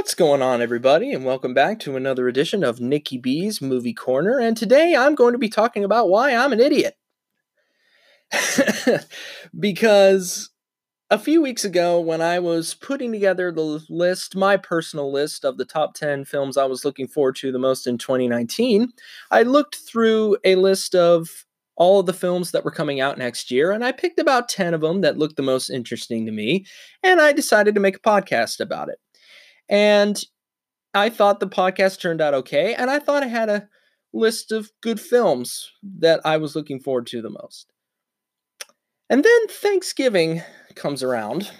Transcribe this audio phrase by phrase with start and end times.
[0.00, 4.38] What's going on, everybody, and welcome back to another edition of Nikki B's Movie Corner.
[4.38, 6.96] And today I'm going to be talking about why I'm an idiot.
[9.60, 10.48] because
[11.10, 15.58] a few weeks ago, when I was putting together the list, my personal list of
[15.58, 18.88] the top 10 films I was looking forward to the most in 2019,
[19.30, 21.44] I looked through a list of
[21.76, 24.72] all of the films that were coming out next year, and I picked about 10
[24.72, 26.64] of them that looked the most interesting to me,
[27.02, 28.98] and I decided to make a podcast about it.
[29.70, 30.22] And
[30.92, 33.68] I thought the podcast turned out okay, and I thought I had a
[34.12, 37.72] list of good films that I was looking forward to the most.
[39.08, 40.42] And then Thanksgiving
[40.74, 41.50] comes around,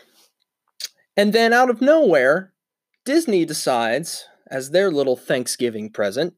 [1.16, 2.52] and then out of nowhere,
[3.04, 6.34] Disney decides, as their little Thanksgiving present,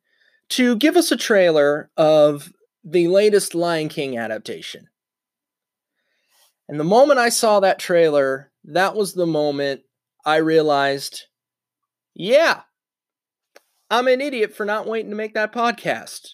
[0.50, 2.52] to give us a trailer of
[2.84, 4.88] the latest Lion King adaptation.
[6.68, 9.82] And the moment I saw that trailer, that was the moment
[10.24, 11.24] I realized
[12.14, 12.62] yeah,
[13.90, 16.30] I'm an idiot for not waiting to make that podcast.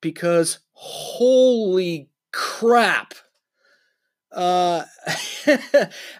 [0.00, 3.14] Because holy crap.
[4.32, 4.84] Uh,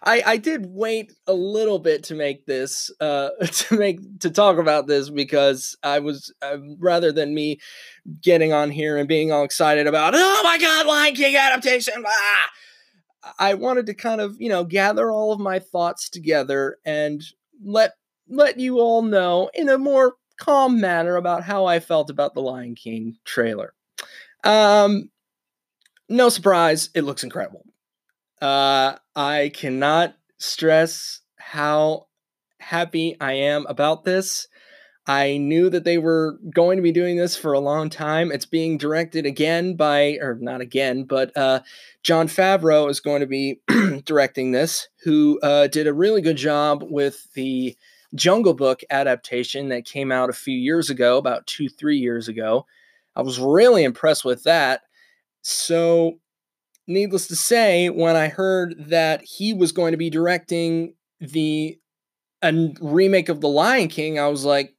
[0.03, 4.59] I I did wait a little bit to make this uh to make to talk
[4.59, 7.59] about this because I was uh, rather than me
[8.21, 12.51] getting on here and being all excited about oh my god Lion King adaptation ah,
[13.39, 17.23] I wanted to kind of you know gather all of my thoughts together and
[17.65, 17.93] let
[18.29, 22.43] let you all know in a more calm manner about how I felt about the
[22.43, 23.75] Lion King trailer.
[24.45, 25.11] Um,
[26.09, 27.65] no surprise, it looks incredible.
[28.41, 32.09] Uh, I cannot stress how
[32.59, 34.49] happy I am about this.
[35.07, 38.31] I knew that they were going to be doing this for a long time.
[38.31, 41.61] It's being directed again by, or not again, but uh,
[42.05, 43.61] Jon Favreau is going to be
[44.05, 47.77] directing this, who uh, did a really good job with the
[48.15, 52.67] Jungle Book adaptation that came out a few years ago, about two, three years ago.
[53.17, 54.83] I was really impressed with that.
[55.43, 56.19] So,
[56.87, 61.79] needless to say, when I heard that he was going to be directing the
[62.43, 64.75] a remake of The Lion King, I was like,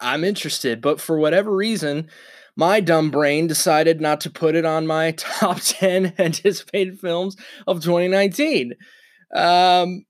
[0.00, 0.80] I'm interested.
[0.80, 2.08] But for whatever reason,
[2.56, 7.36] my dumb brain decided not to put it on my top 10 anticipated films
[7.66, 8.74] of 2019.
[9.34, 10.04] Um,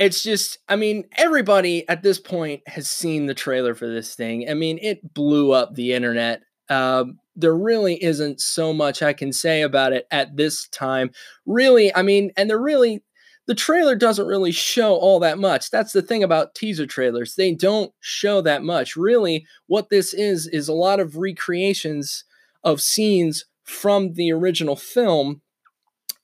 [0.00, 4.48] it's just i mean everybody at this point has seen the trailer for this thing.
[4.50, 6.42] I mean it blew up the internet.
[6.68, 11.10] Um, there really isn't so much i can say about it at this time.
[11.46, 13.04] Really i mean and there really
[13.46, 15.70] the trailer doesn't really show all that much.
[15.70, 17.34] That's the thing about teaser trailers.
[17.34, 18.96] They don't show that much.
[18.96, 22.24] Really what this is is a lot of recreations
[22.62, 25.42] of scenes from the original film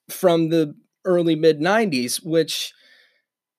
[0.09, 2.73] from the early mid 90s which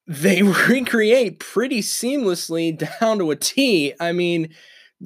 [0.07, 3.93] they recreate pretty seamlessly down to a T.
[3.99, 4.53] I mean,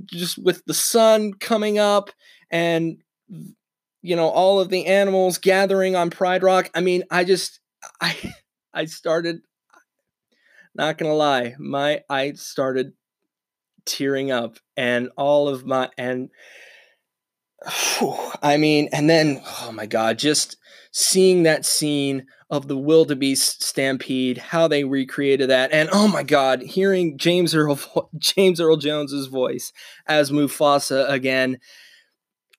[0.06, 2.12] just with the sun coming up
[2.50, 2.97] and
[4.01, 6.69] you know all of the animals gathering on Pride Rock.
[6.73, 7.59] I mean, I just
[8.01, 8.16] I
[8.73, 9.41] I started
[10.73, 12.94] not going to lie, my I started
[13.85, 16.29] tearing up and all of my and
[18.41, 20.57] I mean, and then oh my god, just
[20.91, 26.61] seeing that scene of the wildebeest stampede, how they recreated that, and oh my God,
[26.61, 27.79] hearing James Earl
[28.17, 29.71] James Earl Jones's voice
[30.07, 31.59] as Mufasa again,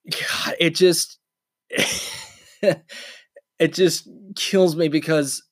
[0.09, 1.19] God, it just
[1.69, 5.43] it just kills me because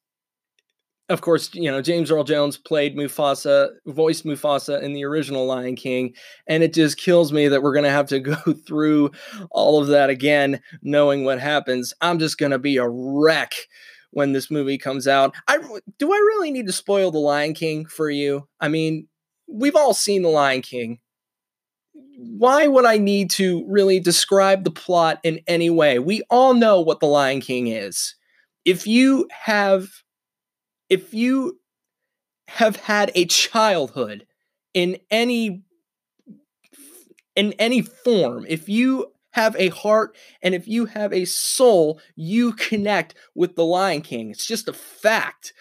[1.11, 5.75] of course, you know, James Earl Jones played Mufasa, voiced Mufasa in the original Lion
[5.75, 6.13] King,
[6.47, 8.35] and it just kills me that we're going to have to go
[8.65, 9.11] through
[9.51, 11.93] all of that again, knowing what happens.
[12.01, 13.53] I'm just going to be a wreck
[14.11, 15.35] when this movie comes out.
[15.47, 15.57] I
[15.97, 18.47] do I really need to spoil the Lion King for you?
[18.59, 19.07] I mean,
[19.47, 20.99] we've all seen the Lion King.
[21.93, 25.99] Why would I need to really describe the plot in any way?
[25.99, 28.15] We all know what the Lion King is.
[28.63, 29.89] If you have
[30.91, 31.57] if you
[32.49, 34.27] have had a childhood
[34.73, 35.63] in any
[37.35, 42.51] in any form, if you have a heart and if you have a soul, you
[42.51, 44.31] connect with the Lion King.
[44.31, 45.53] It's just a fact.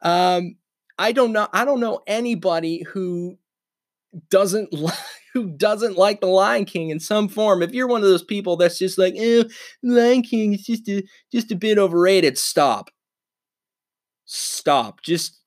[0.00, 0.56] Um,
[0.98, 1.48] I don't know.
[1.52, 3.36] I don't know anybody who
[4.30, 4.94] doesn't like
[5.34, 7.62] who doesn't like the Lion King in some form.
[7.62, 9.44] If you're one of those people that's just like, eh,
[9.82, 12.90] Lion King is just a just a bit overrated, stop.
[14.30, 15.02] Stop.
[15.02, 15.40] Just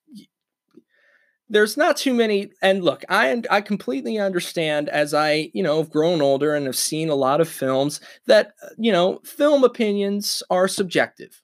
[1.48, 5.90] there's not too many and look i i completely understand as i you know have
[5.90, 10.42] grown older and have seen a lot of films that uh, you know film opinions
[10.48, 11.42] are subjective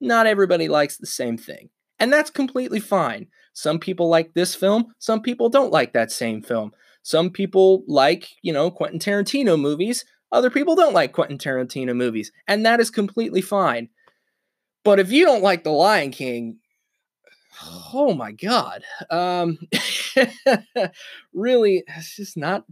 [0.00, 4.94] not everybody likes the same thing and that's completely fine Some people like this film,
[4.98, 6.72] some people don't like that same film.
[7.02, 12.32] Some people like, you know, Quentin Tarantino movies, other people don't like Quentin Tarantino movies,
[12.46, 13.88] and that is completely fine.
[14.84, 16.58] But if you don't like The Lion King,
[17.92, 18.82] oh my god.
[19.10, 19.58] Um
[21.32, 22.64] really it's just not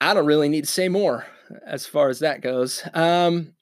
[0.00, 1.26] I don't really need to say more
[1.66, 2.82] as far as that goes.
[2.94, 3.54] Um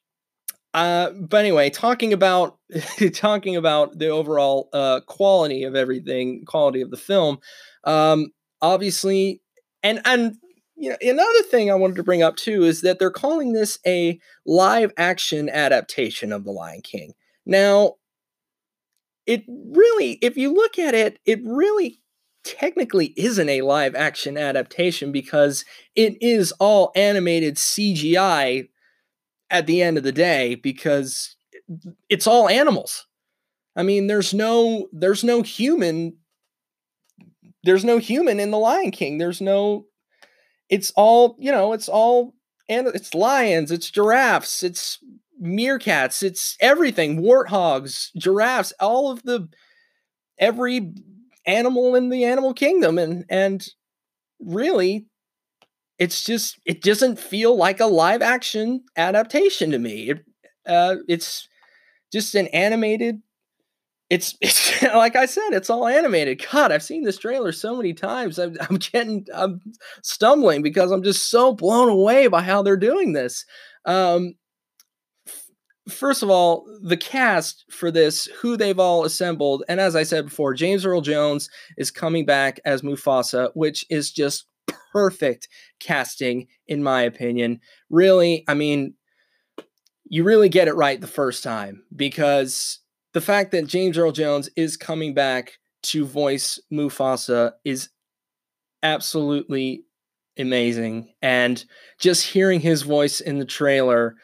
[0.73, 2.57] uh, but anyway, talking about
[3.13, 7.39] talking about the overall uh, quality of everything, quality of the film,
[7.85, 8.27] um,
[8.61, 9.41] obviously,
[9.81, 10.35] and and
[10.75, 13.79] you know another thing I wanted to bring up too is that they're calling this
[13.85, 17.13] a live action adaptation of The Lion King.
[17.45, 17.95] Now,
[19.29, 21.99] it really, if you look at it, it really
[22.43, 25.63] technically isn't a live action adaptation because
[25.95, 28.69] it is all animated CGI
[29.51, 31.35] at the end of the day because
[32.09, 33.05] it's all animals.
[33.75, 36.17] I mean, there's no there's no human
[37.63, 39.19] there's no human in the Lion King.
[39.19, 39.85] There's no
[40.69, 42.33] it's all, you know, it's all
[42.67, 44.97] and it's lions, it's giraffes, it's
[45.41, 49.47] meerkats, it's everything, warthogs, giraffes, all of the
[50.37, 50.93] every
[51.45, 53.67] animal in the animal kingdom and and
[54.39, 55.05] really
[55.99, 60.09] it's just it doesn't feel like a live action adaptation to me.
[60.11, 60.25] It
[60.65, 61.47] uh, it's
[62.11, 63.21] just an animated.
[64.09, 66.43] It's it's like I said, it's all animated.
[66.51, 68.39] God, I've seen this trailer so many times.
[68.39, 69.59] I'm, I'm getting I'm
[70.03, 73.45] stumbling because I'm just so blown away by how they're doing this.
[73.85, 74.35] Um,
[75.91, 80.25] first of all, the cast for this, who they've all assembled, and as I said
[80.25, 84.45] before, James Earl Jones is coming back as Mufasa, which is just
[84.91, 85.47] perfect
[85.79, 87.59] casting, in my opinion.
[87.89, 88.95] Really, I mean,
[90.05, 92.79] you really get it right the first time because
[93.13, 97.89] the fact that James Earl Jones is coming back to voice Mufasa is
[98.83, 99.83] absolutely
[100.37, 101.13] amazing.
[101.21, 101.63] And
[101.99, 104.15] just hearing his voice in the trailer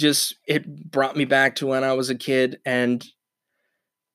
[0.00, 3.06] just it brought me back to when I was a kid and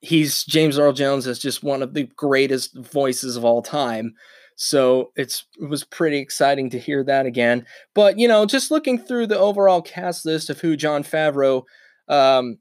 [0.01, 4.13] he's James Earl Jones is just one of the greatest voices of all time.
[4.55, 7.65] So it's it was pretty exciting to hear that again.
[7.93, 11.63] But you know, just looking through the overall cast list of who Jon Favreau
[12.07, 12.57] um,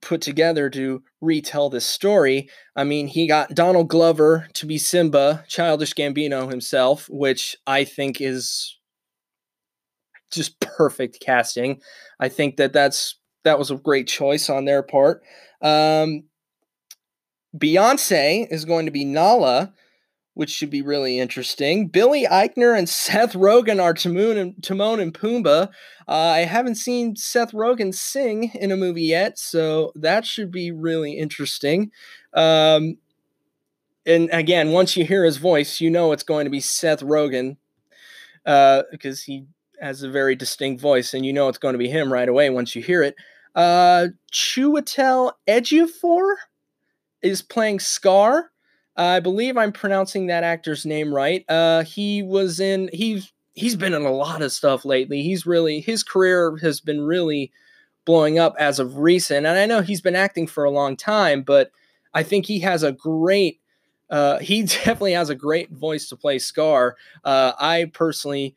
[0.00, 5.44] put together to retell this story, I mean, he got Donald Glover to be Simba,
[5.48, 8.76] Childish Gambino himself, which I think is
[10.30, 11.80] just perfect casting.
[12.18, 15.22] I think that that's that was a great choice on their part.
[15.62, 16.24] Um,
[17.56, 19.72] Beyonce is going to be Nala,
[20.34, 21.88] which should be really interesting.
[21.88, 25.68] Billy Eichner and Seth Rogen are Timon and, Timon and Pumbaa.
[26.08, 30.70] Uh, I haven't seen Seth Rogen sing in a movie yet, so that should be
[30.70, 31.90] really interesting.
[32.34, 32.98] Um,
[34.06, 37.56] and again, once you hear his voice, you know it's going to be Seth Rogen
[38.46, 39.46] uh, because he
[39.80, 42.50] has a very distinct voice, and you know it's going to be him right away
[42.50, 43.14] once you hear it.
[43.54, 46.34] Uh, Chiwetel Ejiofor
[47.22, 48.50] is playing Scar.
[48.96, 51.44] I believe I'm pronouncing that actor's name right.
[51.48, 55.22] Uh, he was in he's he's been in a lot of stuff lately.
[55.22, 57.50] He's really his career has been really
[58.04, 61.42] blowing up as of recent, and I know he's been acting for a long time,
[61.42, 61.70] but
[62.12, 63.60] I think he has a great.
[64.10, 66.96] Uh, he definitely has a great voice to play Scar.
[67.24, 68.56] Uh, I personally,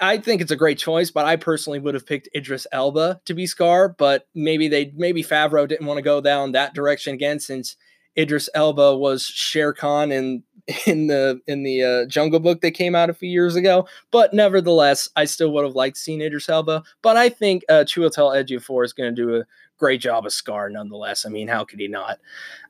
[0.00, 3.34] I think it's a great choice, but I personally would have picked Idris Elba to
[3.34, 3.88] be Scar.
[3.88, 7.76] But maybe they, maybe Favreau didn't want to go down that direction again, since
[8.16, 10.42] Idris Elba was Shere Khan in
[10.86, 13.86] in the in the uh, Jungle Book that came out a few years ago.
[14.10, 16.82] But nevertheless, I still would have liked seeing Idris Elba.
[17.02, 19.44] But I think uh, Chiwetel Ejiofor is going to do a
[19.78, 21.24] great job of Scar nonetheless.
[21.24, 22.18] I mean, how could he not?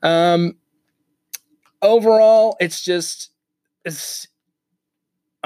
[0.02, 0.56] Um,
[1.82, 3.30] overall, it's just
[3.84, 4.28] it's.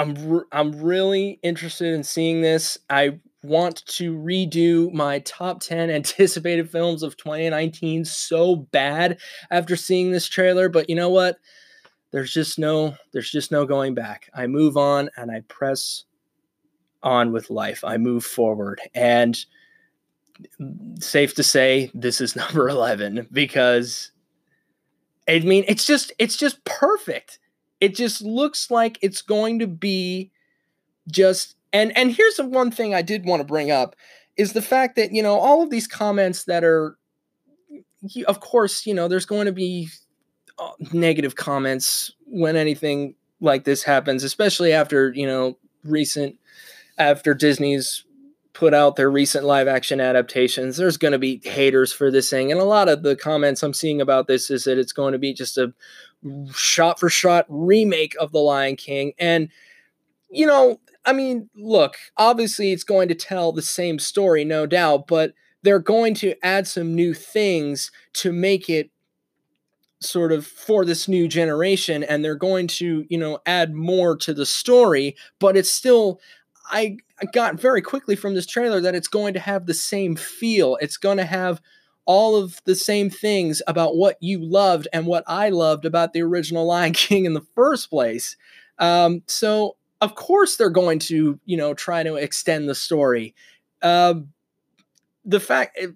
[0.01, 2.79] I'm re- I'm really interested in seeing this.
[2.89, 9.19] I want to redo my top 10 anticipated films of 2019 so bad
[9.51, 11.37] after seeing this trailer, but you know what?
[12.13, 14.31] There's just no there's just no going back.
[14.35, 16.05] I move on and I press
[17.03, 17.85] on with life.
[17.85, 19.39] I move forward and
[20.99, 24.13] safe to say this is number 11 because
[25.29, 27.39] I mean it's just it's just perfect.
[27.81, 30.31] It just looks like it's going to be
[31.11, 33.97] just and and here's the one thing I did want to bring up
[34.37, 36.97] is the fact that you know all of these comments that are
[38.27, 39.89] of course you know there's going to be
[40.59, 46.37] uh, negative comments when anything like this happens especially after you know recent
[46.99, 48.05] after Disney's
[48.53, 52.51] put out their recent live action adaptations, there's going to be haters for this thing.
[52.51, 55.19] And a lot of the comments I'm seeing about this is that it's going to
[55.19, 55.73] be just a
[56.55, 59.13] shot for shot remake of The Lion King.
[59.19, 59.49] And,
[60.31, 65.07] you know, I mean, look, obviously it's going to tell the same story, no doubt,
[65.07, 68.91] but they're going to add some new things to make it
[70.01, 74.33] sort of for this new generation and they're going to you know add more to
[74.33, 76.21] the story but it's still
[76.71, 80.17] I, I got very quickly from this trailer that it's going to have the same
[80.17, 81.61] feel it's going to have
[82.07, 86.23] all of the same things about what you loved and what I loved about the
[86.23, 88.37] original Lion King in the first place.
[88.79, 93.35] Um, so of course they're going to you know try to extend the story.
[93.83, 94.33] Um,
[95.25, 95.95] the fact it,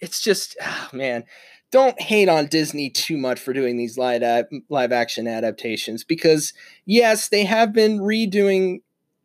[0.00, 1.24] it's just oh, man
[1.70, 4.22] don't hate on Disney too much for doing these live
[4.68, 6.52] live action adaptations because
[6.84, 8.80] yes, they have been redoing,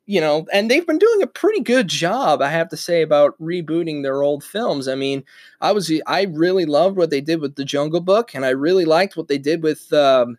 [0.05, 3.39] you know, and they've been doing a pretty good job, I have to say, about
[3.41, 4.87] rebooting their old films.
[4.87, 5.23] I mean,
[5.61, 8.85] I was I really loved what they did with the Jungle Book, and I really
[8.85, 9.91] liked what they did with.
[9.93, 10.37] Um,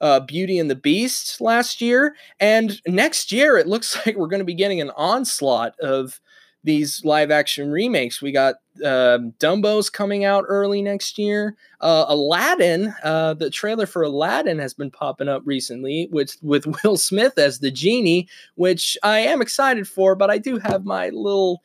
[0.00, 4.38] uh, Beauty and the Beast last year, and next year it looks like we're going
[4.38, 6.20] to be getting an onslaught of
[6.64, 8.20] these live action remakes.
[8.20, 11.56] We got uh, Dumbo's coming out early next year.
[11.80, 16.96] Uh, Aladdin, uh, the trailer for Aladdin has been popping up recently with with Will
[16.96, 20.14] Smith as the genie, which I am excited for.
[20.14, 21.62] But I do have my little,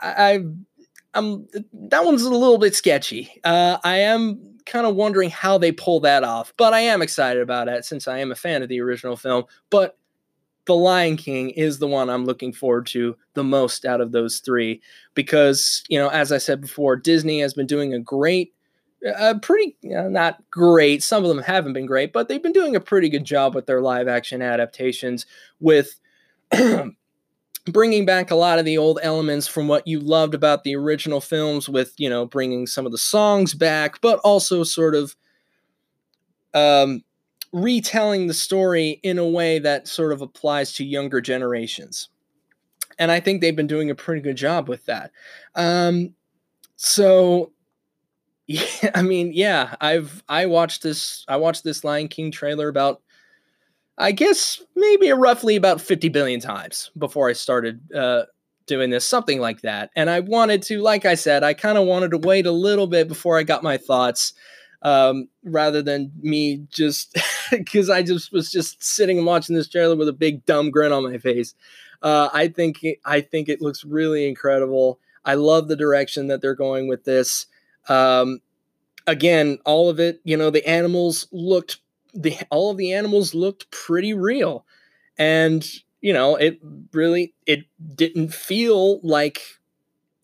[0.00, 0.40] I,
[1.14, 3.30] I'm that one's a little bit sketchy.
[3.44, 7.42] Uh, I am kind of wondering how they pull that off, but I am excited
[7.42, 9.44] about it since I am a fan of the original film.
[9.70, 9.97] But
[10.68, 14.38] the Lion King is the one I'm looking forward to the most out of those
[14.38, 14.82] three
[15.14, 18.52] because, you know, as I said before, Disney has been doing a great,
[19.16, 22.52] a pretty, you know, not great, some of them haven't been great, but they've been
[22.52, 25.26] doing a pretty good job with their live action adaptations
[25.58, 25.98] with.
[27.66, 31.20] bringing back a lot of the old elements from what you loved about the original
[31.20, 35.14] films with you know bringing some of the songs back but also sort of
[36.54, 37.02] um
[37.52, 42.08] retelling the story in a way that sort of applies to younger generations.
[42.98, 45.12] And I think they've been doing a pretty good job with that.
[45.54, 46.14] Um,
[46.76, 47.52] so
[48.46, 53.02] yeah, I mean, yeah, I've I watched this I watched this Lion King trailer about
[53.98, 58.24] I guess maybe roughly about 50 billion times before I started uh,
[58.66, 59.90] doing this, something like that.
[59.96, 62.86] And I wanted to, like I said, I kind of wanted to wait a little
[62.86, 64.34] bit before I got my thoughts
[64.82, 67.16] um, rather than me just
[67.50, 70.92] because I just was just sitting and watching this trailer with a big dumb grin
[70.92, 71.54] on my face.
[72.02, 75.00] Uh, I think I think it looks really incredible.
[75.24, 77.46] I love the direction that they're going with this.
[77.88, 78.40] Um,
[79.06, 81.78] again, all of it, you know, the animals looked
[82.14, 84.64] the all of the animals looked pretty real,
[85.18, 85.68] and
[86.00, 86.60] you know, it
[86.92, 89.42] really it didn't feel like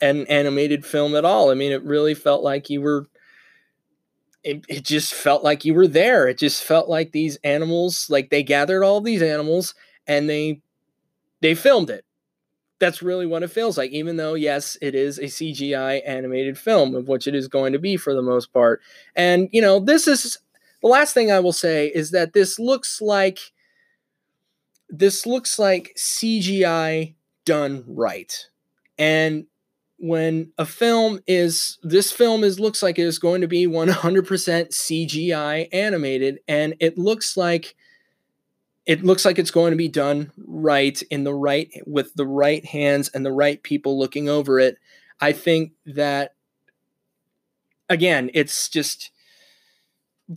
[0.01, 1.51] an animated film at all.
[1.51, 3.07] I mean, it really felt like you were
[4.45, 6.29] it, it just felt like you were there.
[6.29, 9.75] It just felt like these animals, like they gathered all these animals
[10.07, 10.61] and they
[11.41, 12.05] they filmed it.
[12.79, 16.95] That's really what it feels like, even though, yes, it is a CGI animated film
[16.95, 18.83] of which it is going to be for the most part.
[19.17, 20.39] And, you know, this is
[20.83, 23.39] the last thing I will say is that this looks like
[24.91, 28.47] this looks like CGI done right.
[28.99, 29.47] And
[30.05, 33.89] when a film is this film is looks like it is going to be 100%
[33.97, 37.75] CGI animated and it looks like
[38.85, 42.67] it looks like it's going to be done right in the right with the right
[42.67, 44.77] hands and the right people looking over it.
[45.23, 46.35] I think that
[47.89, 49.11] again, it's just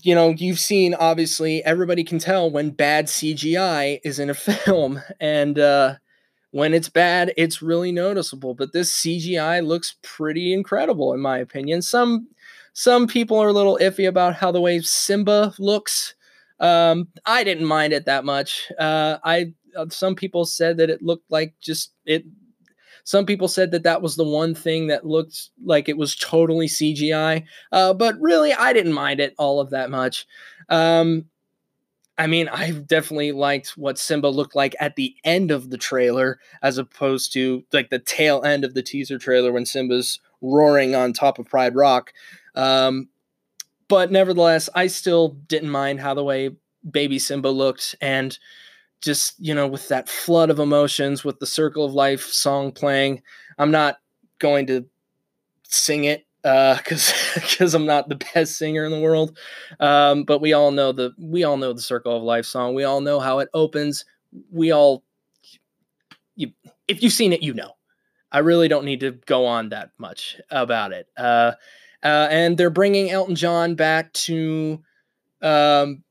[0.02, 4.34] you know, you've seen obviously everybody can tell when bad CGI is in a
[4.64, 5.96] film and uh
[6.52, 8.54] when it's bad, it's really noticeable.
[8.54, 11.82] But this CGI looks pretty incredible, in my opinion.
[11.82, 12.28] Some
[12.74, 16.16] some people are a little iffy about how the way Simba looks.
[16.60, 18.72] Um, I didn't mind it that much.
[18.78, 22.26] Uh, I uh, some people said that it looked like just it.
[23.04, 26.68] Some people said that that was the one thing that looked like it was totally
[26.68, 27.46] CGI.
[27.72, 30.26] Uh, but really, I didn't mind it all of that much.
[30.70, 31.26] Um,
[32.18, 36.40] I mean, I definitely liked what Simba looked like at the end of the trailer
[36.64, 41.14] as opposed to like the tail end of the teaser trailer when Simba's roaring on
[41.14, 42.14] top of Pride Rock.
[42.56, 43.10] Um,
[43.88, 46.52] but nevertheless, I still didn't mind how the way
[46.90, 48.38] baby Simba looked and
[49.02, 53.22] just, you know, with that flood of emotions with the Circle of Life song playing.
[53.58, 53.98] I'm not
[54.40, 54.86] going to
[55.64, 59.38] sing it because uh, because I'm not the best singer in the world.
[59.80, 62.74] Um, but we all know the we all know the Circle of Life song.
[62.74, 64.06] We all know how it opens.
[64.52, 65.04] We all
[66.36, 66.52] you
[66.88, 67.74] if you've seen it, you know.
[68.32, 71.08] I really don't need to go on that much about it.
[71.18, 71.54] Uh,
[72.04, 74.82] uh, and they're bringing Elton John back to.
[75.42, 76.04] Um,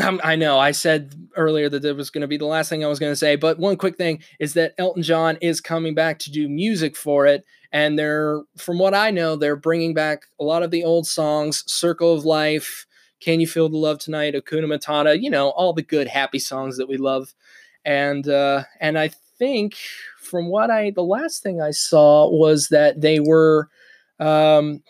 [0.00, 0.58] I know.
[0.58, 3.12] I said earlier that it was going to be the last thing I was going
[3.12, 6.48] to say, but one quick thing is that Elton John is coming back to do
[6.48, 10.72] music for it, and they're, from what I know, they're bringing back a lot of
[10.72, 12.86] the old songs, "Circle of Life,"
[13.20, 16.76] "Can You Feel the Love Tonight," "Hakuna Matata," you know, all the good happy songs
[16.76, 17.32] that we love,
[17.84, 19.76] and uh, and I think
[20.20, 23.68] from what I the last thing I saw was that they were
[24.18, 24.82] um,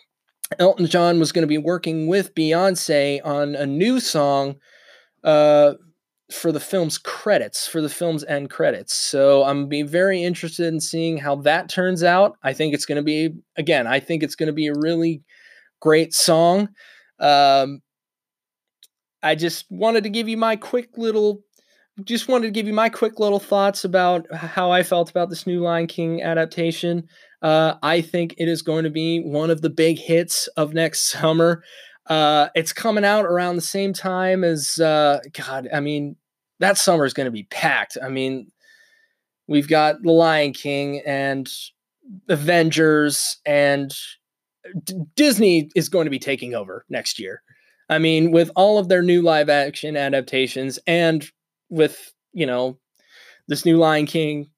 [0.57, 4.55] Elton John was going to be working with Beyonce on a new song
[5.25, 5.73] uh,
[6.31, 8.93] for the film's credits, for the film's end credits.
[8.95, 12.37] So I'm be very interested in seeing how that turns out.
[12.43, 13.87] I think it's going to be again.
[13.87, 15.23] I think it's going to be a really
[15.81, 16.69] great song.
[17.19, 17.81] Um,
[19.21, 21.41] I just wanted to give you my quick little
[22.03, 25.47] just wanted to give you my quick little thoughts about how I felt about this
[25.47, 27.07] new Lion King adaptation.
[27.41, 31.03] Uh, I think it is going to be one of the big hits of next
[31.09, 31.63] summer.
[32.07, 35.67] Uh, it's coming out around the same time as uh, God.
[35.73, 36.15] I mean,
[36.59, 37.97] that summer is going to be packed.
[38.01, 38.51] I mean,
[39.47, 41.51] we've got The Lion King and
[42.29, 43.93] Avengers, and
[44.83, 47.41] D- Disney is going to be taking over next year.
[47.89, 51.25] I mean, with all of their new live action adaptations and
[51.69, 52.77] with you know
[53.47, 54.49] this new Lion King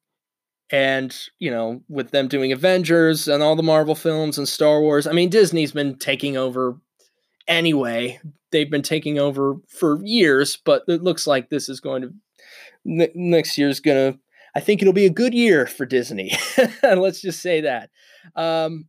[0.69, 5.07] and you know with them doing Avengers and all the Marvel films and Star Wars.
[5.07, 6.77] I mean Disney's been taking over
[7.47, 8.19] anyway.
[8.51, 12.13] They've been taking over for years, but it looks like this is going to
[12.85, 14.19] n- next year's going to
[14.55, 16.31] I think it'll be a good year for Disney.
[16.83, 17.91] Let's just say that.
[18.35, 18.85] Um,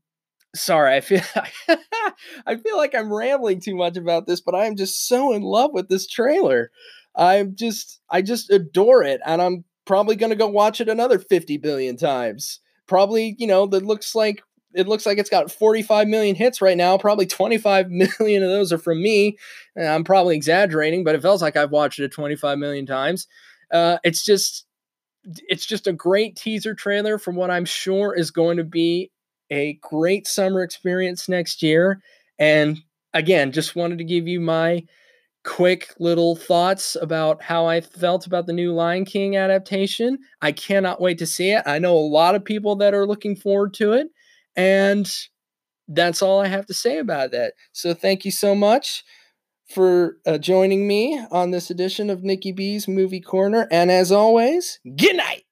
[0.54, 1.20] sorry, I feel
[2.46, 5.72] I feel like I'm rambling too much about this, but I'm just so in love
[5.74, 6.70] with this trailer.
[7.14, 11.18] I'm just I just adore it and I'm probably going to go watch it another
[11.18, 12.60] 50 billion times.
[12.86, 14.42] Probably, you know, that looks like
[14.75, 16.99] it looks like it's got 45 million hits right now.
[16.99, 19.39] Probably 25 million of those are from me.
[19.76, 23.26] I'm probably exaggerating, but it feels like I've watched it 25 million times.
[23.73, 24.65] Uh, it's just
[25.49, 29.11] it's just a great teaser trailer from what I'm sure is going to be
[29.50, 32.00] a great summer experience next year.
[32.39, 32.78] And
[33.15, 34.85] again, just wanted to give you my
[35.45, 40.19] quick little thoughts about how I felt about the new Lion King adaptation.
[40.43, 41.63] I cannot wait to see it.
[41.67, 44.09] I know a lot of people that are looking forward to it.
[44.58, 45.10] And
[45.88, 47.54] that's all I have to say about that.
[47.73, 49.04] So thank you so much
[49.75, 53.68] for uh, joining me on this edition of Nikki B's Movie Corner.
[53.71, 55.44] And as always, good night.